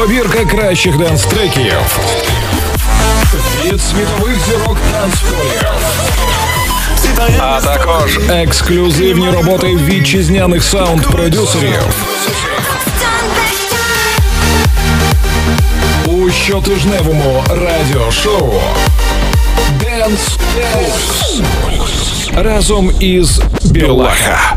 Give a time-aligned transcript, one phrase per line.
[0.00, 1.74] Добірка кращих денс-треків
[3.64, 5.62] від світових зірок танцполів.
[7.38, 11.82] А також ексклюзивні роботи вітчизняних саунд-продюсерів.
[16.06, 18.52] У щотижневому радіошоу
[19.80, 20.38] Dance
[20.74, 21.42] Pulse
[22.42, 24.56] разом із Білаха.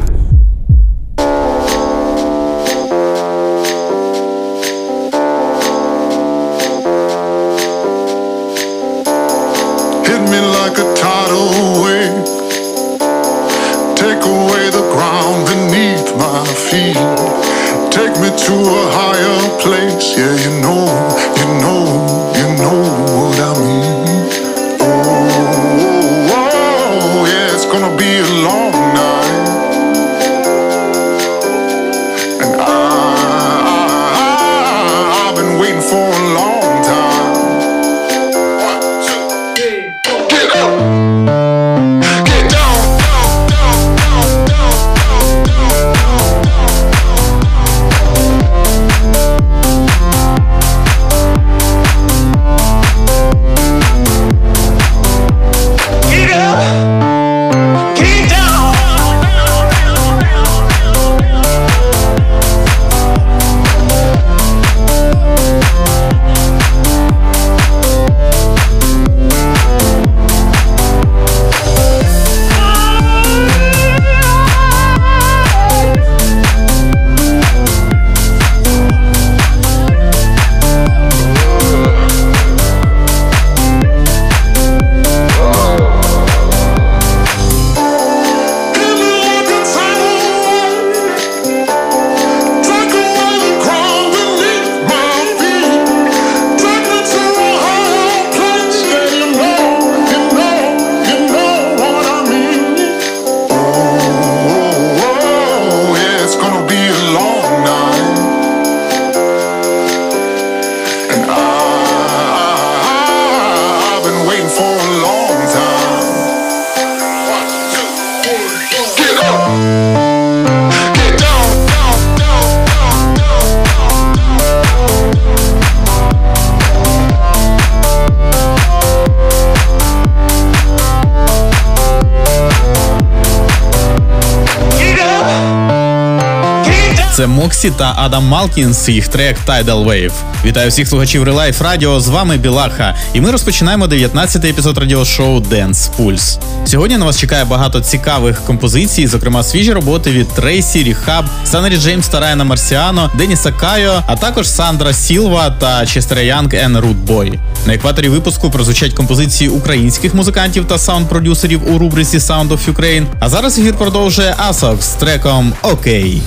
[137.69, 137.83] Down.
[137.83, 140.11] Та Адам Малкінс, їх трек Tidal Wave.
[140.45, 141.99] Вітаю всіх слухачів Relife Радіо.
[141.99, 142.95] З вами Білаха.
[143.13, 146.39] І ми розпочинаємо 19-й епізод радіошоу Dance Pulse.
[146.65, 152.07] Сьогодні на вас чекає багато цікавих композицій, зокрема свіжі роботи від Трейсі, Ріхаб, Санрі Джеймс
[152.07, 157.39] та Райана Марсіано, Деніса Кайо, а також Сандра Сілва та Честера Янг and Рутбой.
[157.65, 163.05] На екваторі випуску прозвучать композиції українських музикантів та саунд-продюсерів у рубриці Sound of Ukraine.
[163.19, 166.21] А зараз ефір продовжує Асок з треком Okay.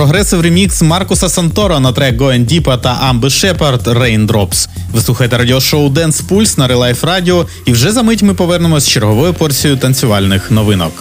[0.00, 4.68] Прогресив ремікс Маркуса Санторо на трек Going Deepa та Амби Shepard Raindrops.
[4.92, 8.88] Ви слухаєте радіошоу Dance Pulse на Relife Radio і вже за мить ми повернемось з
[8.88, 10.92] черговою порцією танцювальних новинок.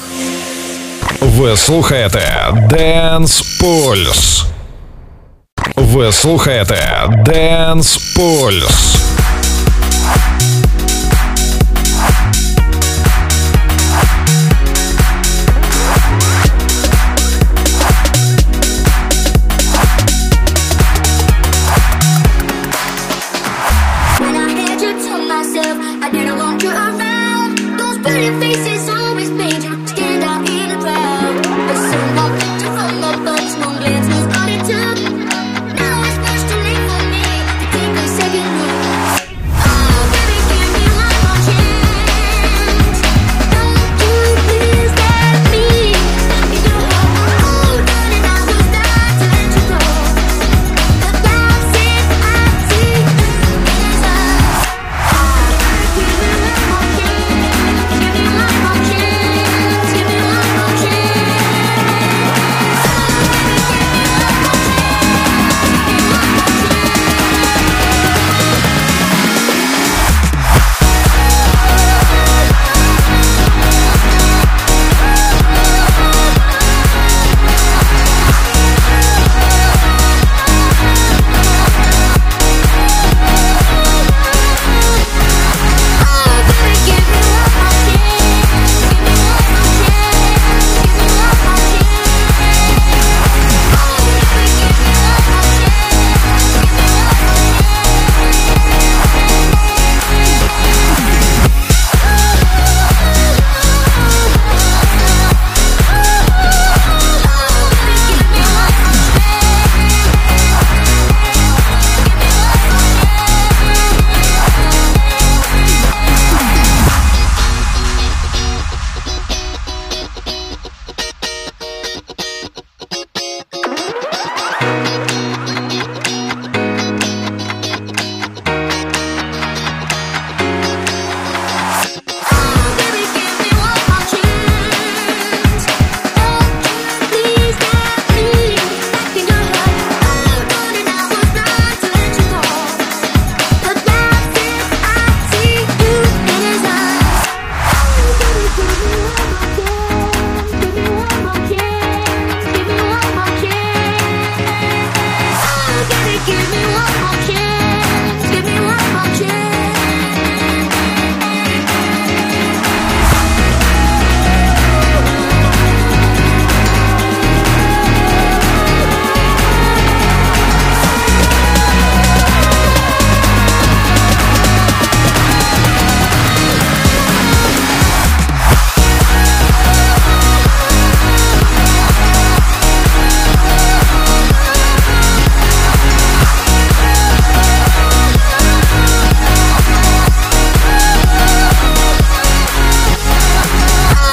[1.22, 4.44] Ви слухаєте Dance Pulse.
[5.76, 9.09] Ви слухаєте Dance Pulse.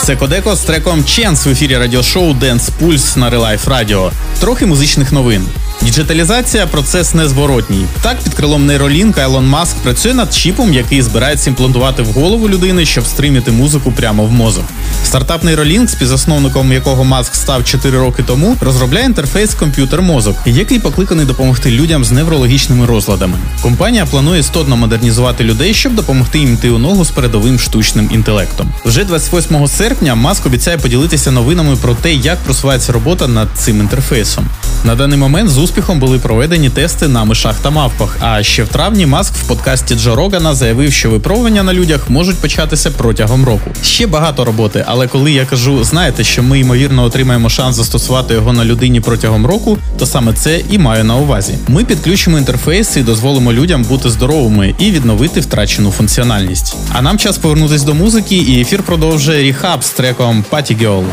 [0.07, 4.11] Це Кодеко з треком Chance в ефірі радіошоу Dance Pulse на Relife Radio.
[4.40, 5.47] Трохи музичних новин.
[5.82, 7.86] Діджиталізація процес незворотній.
[8.02, 12.84] Так, під крилом нейролінка Елон Маск працює над чіпом, який збирається імплантувати в голову людини,
[12.84, 14.64] щоб стриміти музику прямо в мозок.
[15.04, 21.70] Стартап Neuralink, співзасновником якого Маск став 4 роки тому, розробляє інтерфейс комп'ютер-мозок, який покликаний допомогти
[21.70, 23.38] людям з неврологічними розладами.
[23.62, 28.72] Компанія планує істотно модернізувати людей, щоб допомогти їм йти у ногу з передовим штучним інтелектом.
[28.84, 34.46] Вже 28 серпня Маск обіцяє поділитися новинами про те, як просувається робота над цим інтерфейсом.
[34.84, 38.16] На даний момент з успіхом були проведені тести на мишах та мавпах.
[38.20, 42.37] А ще в травні Маск в подкасті Джо Рогана заявив, що випробування на людях можуть
[42.37, 43.70] початися протягом року.
[43.83, 48.52] Ще багато роботи, але коли я кажу, знаєте, що ми ймовірно отримаємо шанс застосувати його
[48.52, 51.55] на людині протягом року, то саме це і маю на увазі.
[51.68, 56.76] Ми підключимо інтерфейс і дозволимо людям бути здоровими і відновити втрачену функціональність.
[56.92, 61.05] А нам час повернутись до музики, і ефір продовжує Rehab з треком Party Girl.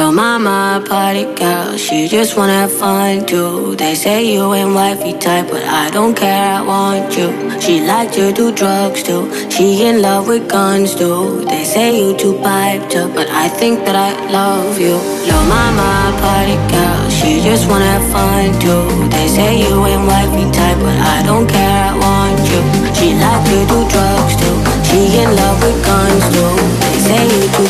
[0.00, 3.76] Lil' mama, party girl, she just wanna have fun too.
[3.76, 7.28] They say you ain't wifey type, but I don't care, I want you.
[7.60, 11.44] She like to do drugs too, she in love with guns too.
[11.44, 14.96] They say you too piped up, but I think that I love you.
[15.28, 15.90] Lil' mama,
[16.24, 18.88] party girl, she just wanna have fun too.
[19.10, 22.62] They say you ain't wifey type, but I don't care, I want you.
[22.96, 24.56] She like to do drugs too,
[24.88, 26.52] she in love with guns too.
[26.88, 27.68] They say you too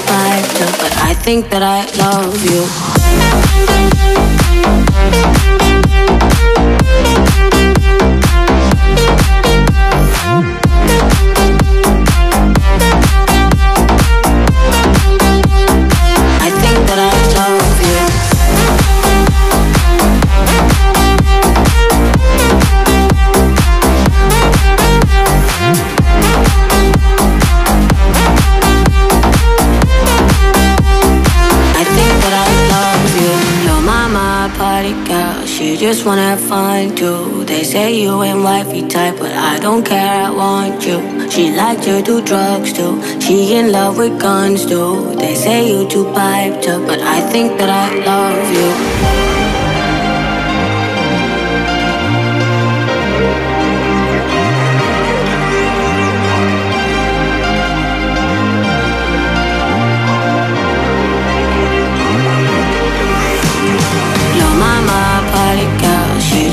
[1.11, 2.63] I think that I love you.
[35.93, 37.45] Just wanna fun too.
[37.47, 40.99] They say you ain't wifey type, but I don't care, I want you.
[41.29, 42.95] She like to do drugs too.
[43.21, 45.17] She in love with guns too.
[45.17, 49.10] They say you too piped up, but I think that I love you.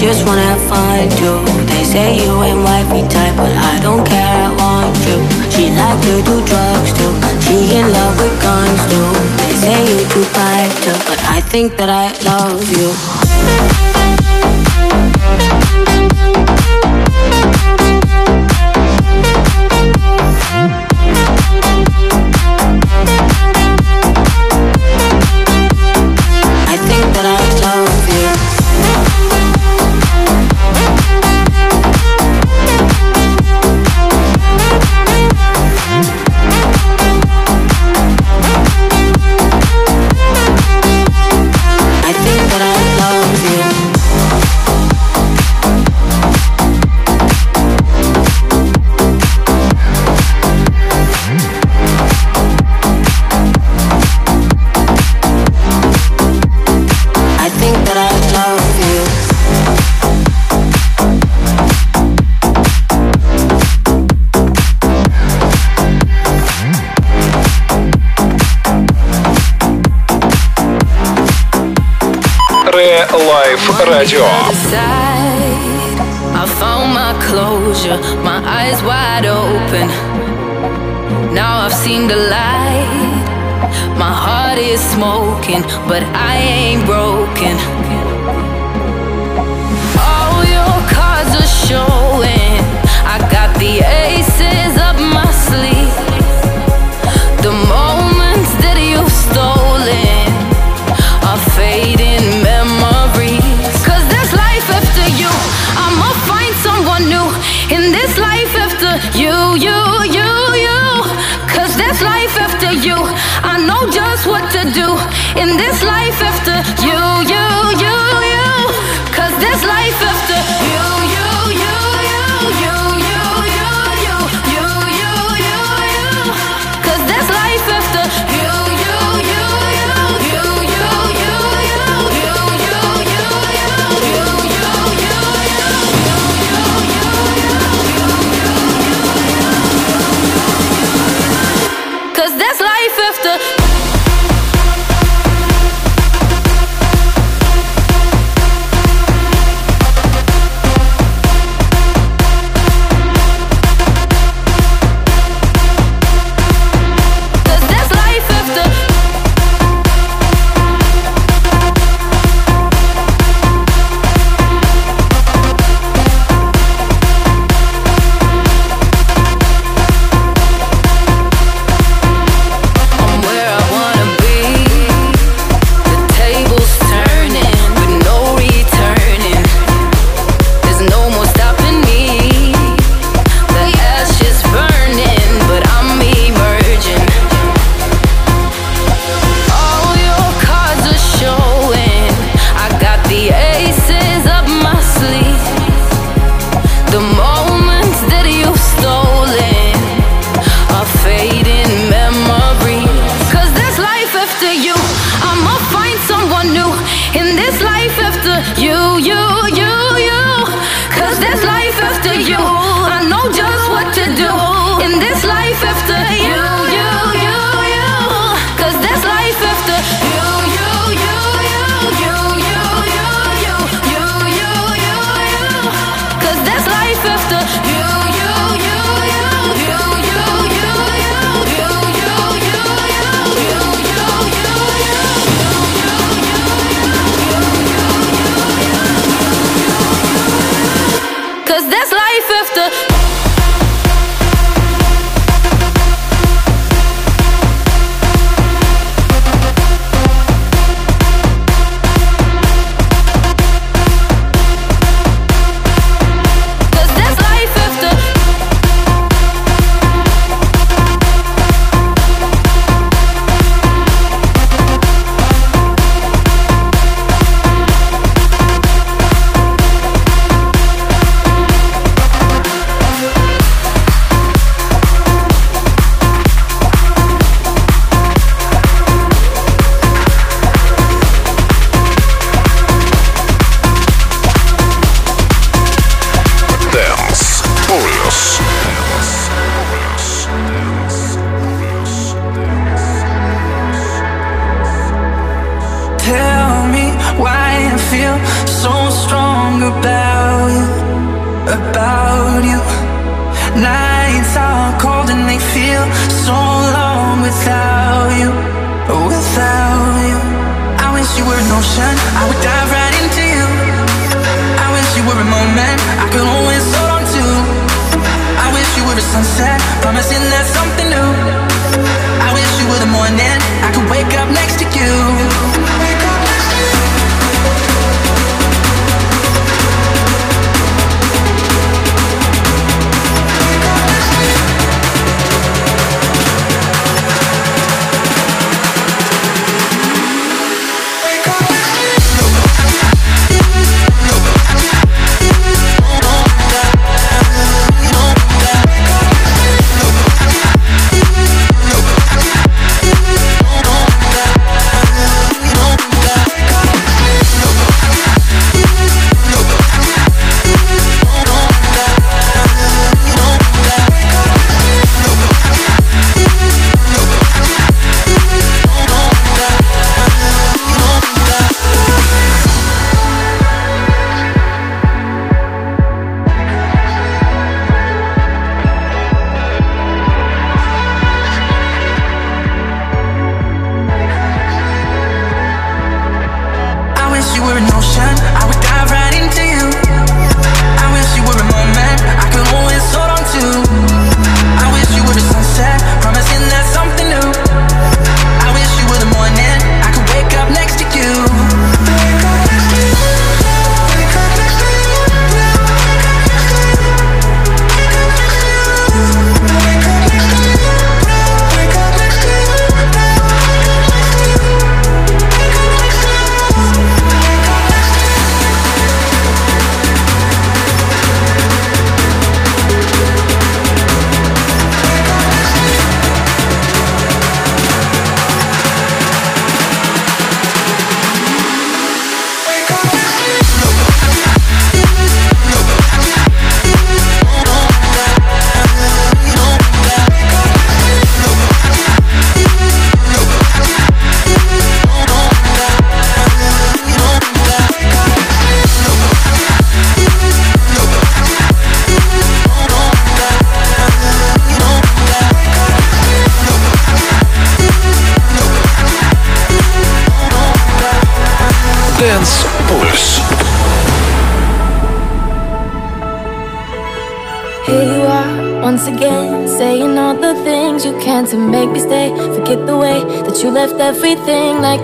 [0.08, 1.38] Just wanna fun too.
[1.65, 5.20] They say you ain't wifey type, but I don't care, I want you.
[5.52, 7.12] She like to do drugs too.
[7.43, 9.10] She in love with guns too.
[9.39, 12.88] They say you too piped up, but I think that I love you.
[74.08, 74.24] pleasure.
[76.39, 79.88] I found my closure, my eyes wide open.
[81.34, 83.26] Now I've seen the light.
[83.98, 87.58] My heart is smoking, but I ain't broken.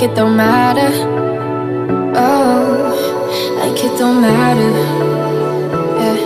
[0.03, 0.91] it don't matter.
[2.15, 2.91] Oh,
[3.59, 4.71] like it don't matter.
[5.99, 6.17] Yeah.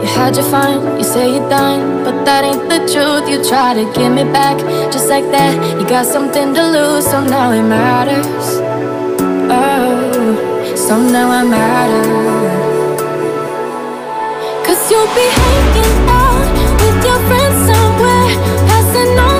[0.00, 3.28] You hide your fine, you say you're done But that ain't the truth.
[3.28, 4.56] You try to get me back
[4.92, 5.54] Just like that.
[5.80, 8.46] You got something to lose So now it matters.
[9.50, 12.06] Oh, so now I matter.
[14.64, 16.46] Cause you'll be hanging out
[16.80, 18.30] With your friends somewhere
[18.68, 19.35] Passing on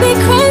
[0.00, 0.43] be crazy.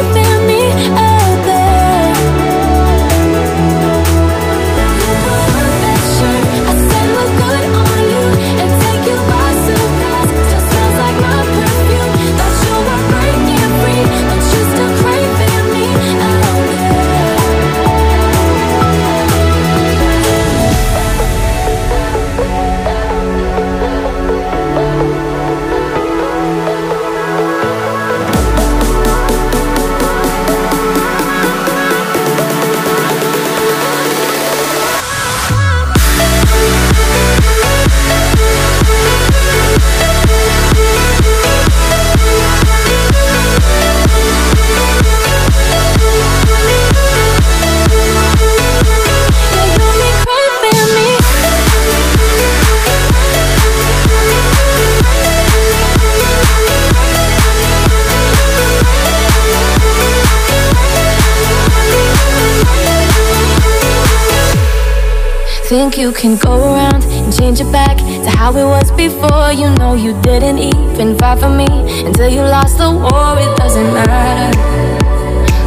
[65.74, 69.50] think you can go around and change it back to how it was before.
[69.52, 71.66] You know you didn't even fight for me
[72.06, 73.34] until you lost the war.
[73.44, 74.56] It doesn't matter,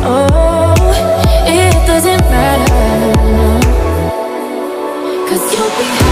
[0.06, 0.74] oh,
[1.46, 2.74] it doesn't matter.
[5.28, 6.07] Cause you'll be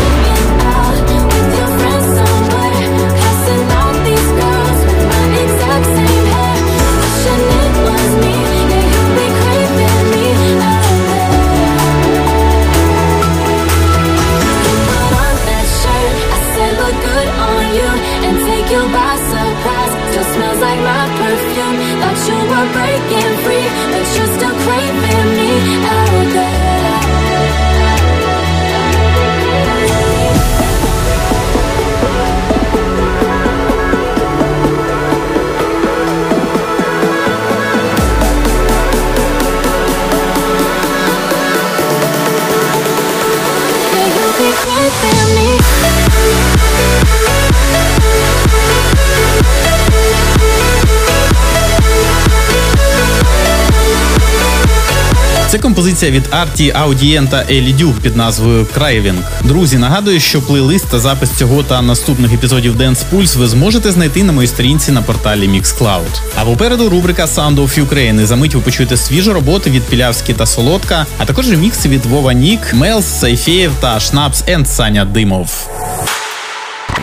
[55.55, 59.17] Це композиція від Арті Аудієн та Елі Дюк під назвою Craving.
[59.43, 64.23] Друзі, нагадую, що плейлист та запис цього та наступних епізодів Dance Pulse ви зможете знайти
[64.23, 66.21] на моїй сторінці на порталі Mixcloud.
[66.35, 68.21] А попереду рубрика Sound of Ukraine.
[68.21, 72.05] І за мить ви почуєте свіжі роботи від Пілявські та Солодка, а також ремікси від
[72.05, 75.69] Вова Нік, Мелс, Сайфєєв та Шнапс and Саня Димов.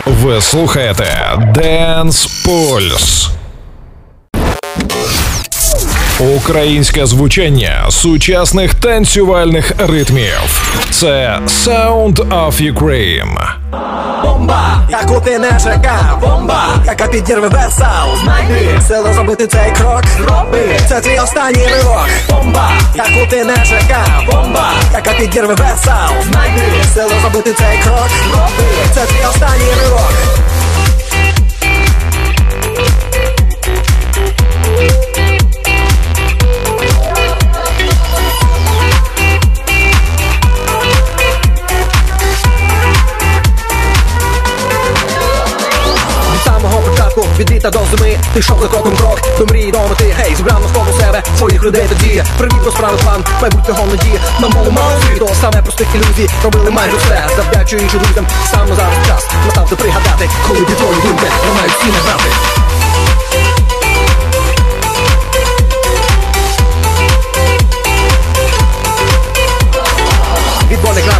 [0.05, 3.29] Ви слухаєте Dance Pulse.
[6.31, 10.63] Українське звучання сучасних танцювальних ритмів.
[10.91, 13.49] Це Sound of Ukraine.
[14.23, 16.19] Бомба, яку ти не чекав.
[16.21, 20.03] Бомба, яка підірве саунд Знайди сили зробити цей крок.
[20.17, 20.59] Зроби,
[20.89, 24.23] це твій останній ривок Бомба, яку ти не чекав.
[24.31, 26.61] Бомба, яка підірве саунд Знайди
[26.93, 28.09] сили зробити цей крок.
[28.29, 29.42] Зроби, це твій останній
[53.43, 56.29] майбутнього надії На мову мало світу, саме простих ілюзій.
[56.43, 58.27] Робили майже все, завдячуючи друзям.
[58.51, 60.67] Саме зараз час настав пригадати Коли від
[61.01, 62.29] буде, ламають всі награти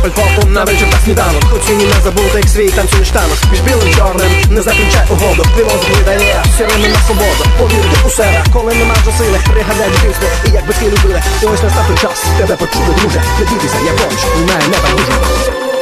[0.04, 1.44] Крапель на вечір та сніданок.
[1.68, 5.44] Ціні не забути, як свій танцюєш танок Між білим чорним не закінчай угоду.
[5.58, 7.44] Ти мозок видає сірими на свободу.
[7.60, 11.63] Повірити у себе, коли нема вже сили Пригадай дитинство і як батьки любили І ось
[11.63, 15.72] настав той час, тебе почули, друже Не бійтеся, я поруч, лунає не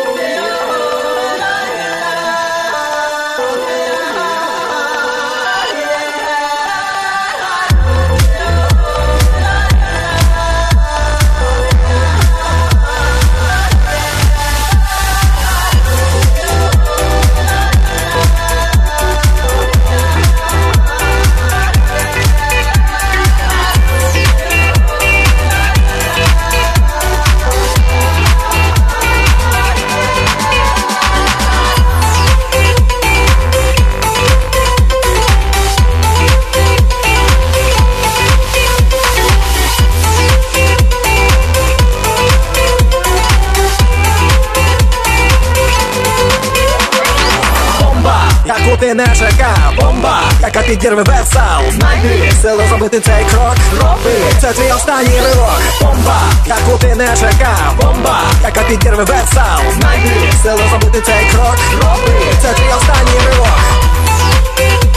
[48.92, 53.56] ти не чекав Бомба, яка підірве саунд Знайди сили зробити цей крок.
[53.81, 55.62] Роби, це твій останній ривок.
[55.81, 61.58] Бомба, яку ти не чекав Бомба, яка підірве саунд Знайди сили зробити цей крок.
[61.73, 64.90] Роби, це твій останній ривок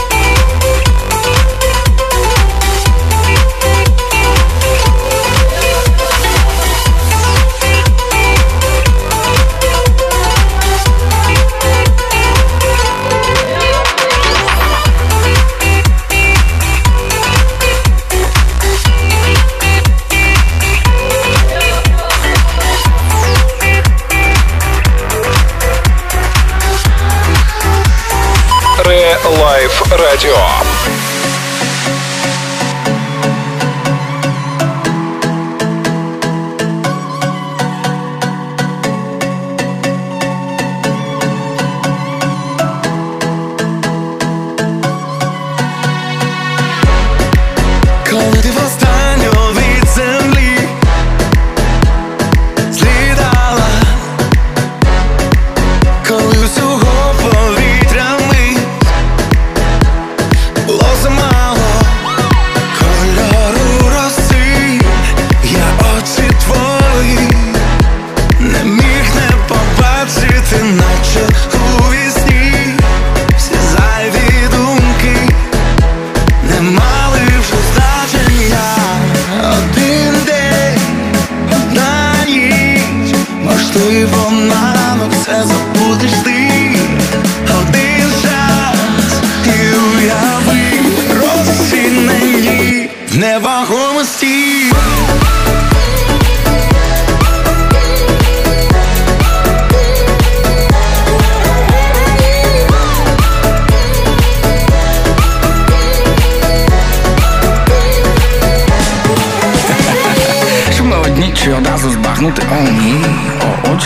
[29.55, 30.64] Лайф Радіо.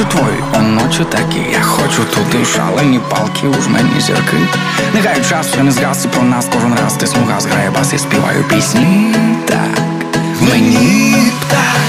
[0.01, 1.39] О твої, о ночі такі.
[1.51, 4.37] Я хочу туди шалені палки, уж мені зірки.
[4.93, 7.97] Не гаю час, що не згаси про нас кожен раз ти смуга зграє бас і
[7.97, 9.15] співаю пісні.
[9.47, 9.83] Так,
[10.41, 11.15] мені
[11.49, 11.81] так.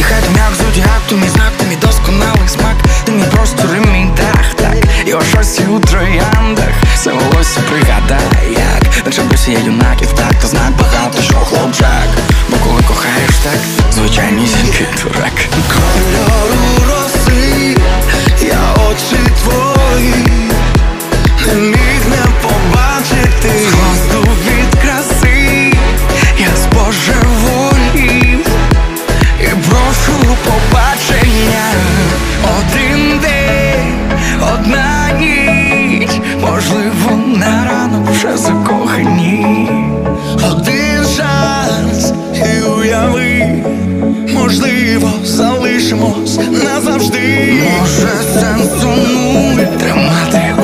[0.00, 3.66] І хай там як зодіак, то мій знак, ти мій досконалий смак, ти мій простір
[3.76, 4.76] і мій дах, так.
[5.06, 10.48] І о щось у трояндах, все волосся пригадай, як наче босі є юнаків, так, то
[10.48, 12.08] знак багато, що хлопчак.
[12.50, 13.60] Бо коли кохаєш так,
[13.92, 15.32] звичайнісінький дурак.
[15.68, 16.99] Кольору
[18.40, 20.14] я очі твої,
[21.54, 25.72] міг не побачити Згозду від краси,
[26.38, 28.46] я спожеволів
[29.40, 31.64] і прошу побачення.
[32.58, 33.94] Один день,
[34.54, 36.10] одна ніч,
[36.40, 39.29] можливо, на ранок вже закохані.
[46.00, 47.62] Залишимось назавжди.
[47.80, 50.54] Може сенсу нуль тримати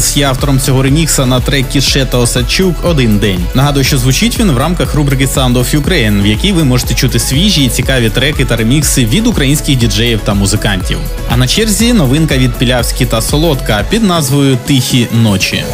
[0.00, 3.44] Мелс є автором цього ремікса на трекі Шета Осадчук Один день.
[3.54, 7.18] Нагадую, що звучить він в рамках рубрики Sound of Ukraine, в якій ви можете чути
[7.18, 10.98] свіжі і цікаві треки та ремікси від українських діджеїв та музикантів.
[11.28, 15.64] А на черзі новинка від Пілявські та Солодка під назвою Тихі ночі.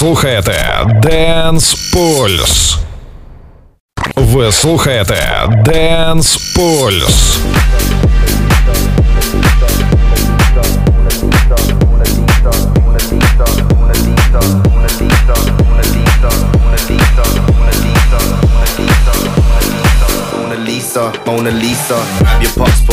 [0.00, 2.76] Слухаєте Dance Pulse.
[4.16, 7.38] Ви слухаєте Dance Pulse.
[20.32, 21.98] Mona Lisa, Mona Lisa.
[22.20, 22.89] Grab your passport,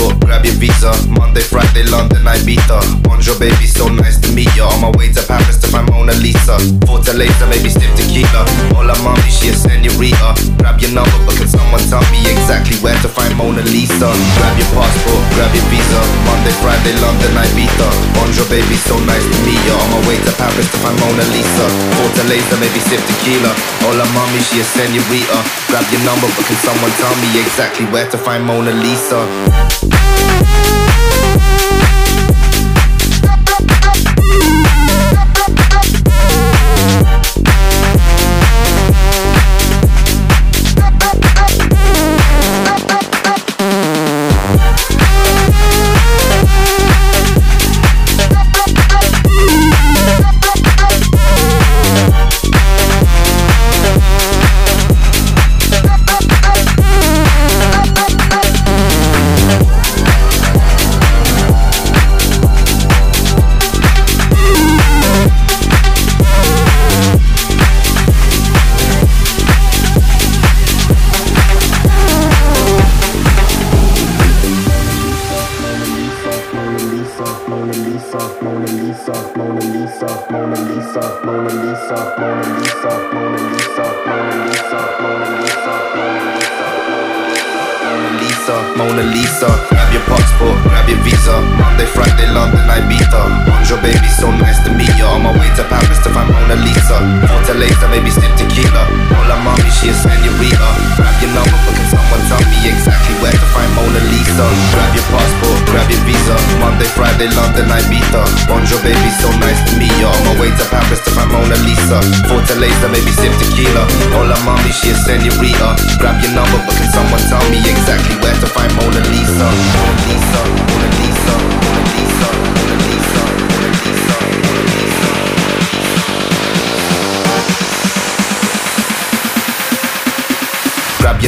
[0.56, 0.92] visa.
[1.10, 2.80] Monday, Friday, London, Ibiza.
[3.04, 4.68] Bonjour, baby, so nice to meet ya.
[4.72, 6.58] On my way to Paris to find Mona Lisa.
[6.88, 8.46] Fortaleza, maybe stiff tequila.
[8.76, 10.34] Hola, mommy, she a senorita.
[10.58, 14.10] Grab your number, but can someone tell me exactly where to find Mona Lisa?
[14.38, 16.00] Grab your passport, grab your visa.
[16.26, 17.88] Monday, Friday, London, Ibiza.
[18.16, 19.76] Bonjour, baby, so nice to meet ya.
[19.76, 21.66] On my way to Paris to find Mona Lisa.
[22.00, 23.52] Fortaleza, maybe stiff tequila.
[23.84, 25.40] Hola, mommy, she a senorita.
[25.68, 29.20] Grab your number, but can someone tell me exactly where to find Mona Lisa?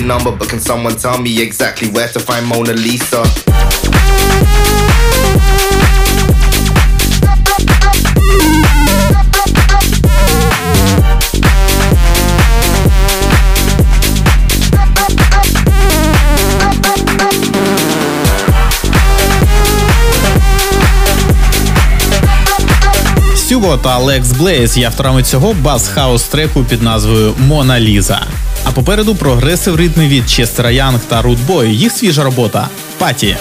[0.10, 3.24] number, but can someone tell me exactly where to find Mona Lisa?
[23.36, 28.28] Стюво та Лекс Блейз є авторами цього бас хаус треку під назвою Мона Ліза.
[28.64, 31.76] А попереду прогресив ритми від Честера Янг та Рудбой.
[31.76, 32.70] Їх свіжа робота.
[32.98, 33.38] Паті.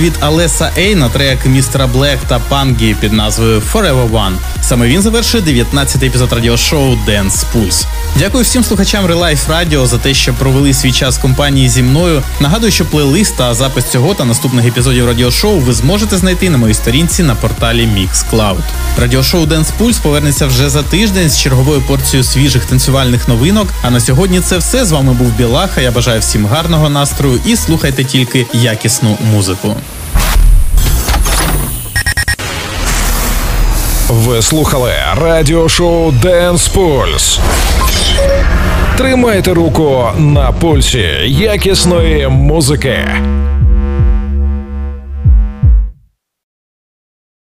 [0.00, 4.32] Від Алеса Ей на трек містера Блек та Пангі під назвою Forever One.
[4.62, 7.86] Саме він завершує 19-й епізод радіошоу Dance Pulse.
[8.16, 12.22] Дякую всім слухачам Relife Radio за те, що провели свій час компанії зі мною.
[12.40, 16.74] Нагадую, що плейлист та запис цього та наступних епізодів радіошоу ви зможете знайти на моїй
[16.74, 18.62] сторінці на порталі Mixcloud.
[19.00, 23.68] Радіошоу Dance Pulse повернеться вже за тиждень з черговою порцією свіжих танцювальних новинок.
[23.82, 24.84] А на сьогодні це все.
[24.84, 25.80] З вами був Білаха.
[25.80, 29.76] Я бажаю всім гарного настрою і слухайте тільки якісну музику.
[34.08, 37.38] Ви слухали радіошоу Dance Pulse.
[38.96, 43.08] Тримайте руку на пульсі якісної музики.